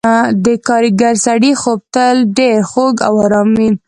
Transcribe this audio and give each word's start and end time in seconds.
د 0.45 0.47
کارګر 0.67 1.15
سړي 1.25 1.51
خوب 1.61 1.79
تل 1.95 2.17
ډېر 2.39 2.59
خوږ 2.69 2.95
او 3.07 3.13
آرام 3.25 3.49
وي. 3.59 3.69